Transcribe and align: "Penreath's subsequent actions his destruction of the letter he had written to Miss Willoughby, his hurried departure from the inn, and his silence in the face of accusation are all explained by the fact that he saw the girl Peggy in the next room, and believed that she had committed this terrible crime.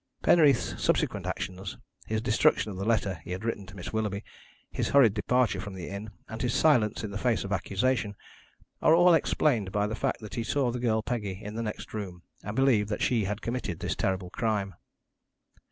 "Penreath's 0.23 0.81
subsequent 0.83 1.27
actions 1.27 1.77
his 2.07 2.23
destruction 2.23 2.71
of 2.71 2.77
the 2.77 2.85
letter 2.85 3.21
he 3.23 3.33
had 3.33 3.43
written 3.45 3.67
to 3.67 3.75
Miss 3.75 3.93
Willoughby, 3.93 4.23
his 4.71 4.87
hurried 4.89 5.13
departure 5.13 5.61
from 5.61 5.75
the 5.75 5.89
inn, 5.89 6.09
and 6.27 6.41
his 6.41 6.55
silence 6.55 7.03
in 7.03 7.11
the 7.11 7.19
face 7.19 7.43
of 7.43 7.51
accusation 7.51 8.15
are 8.81 8.95
all 8.95 9.13
explained 9.13 9.71
by 9.71 9.85
the 9.85 9.93
fact 9.93 10.19
that 10.21 10.33
he 10.33 10.43
saw 10.43 10.71
the 10.71 10.79
girl 10.79 11.03
Peggy 11.03 11.39
in 11.43 11.53
the 11.53 11.61
next 11.61 11.93
room, 11.93 12.23
and 12.43 12.55
believed 12.55 12.89
that 12.89 13.03
she 13.03 13.25
had 13.25 13.43
committed 13.43 13.79
this 13.79 13.95
terrible 13.95 14.31
crime. 14.31 14.73